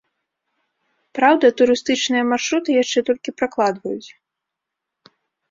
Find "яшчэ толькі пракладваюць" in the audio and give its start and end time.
2.79-4.09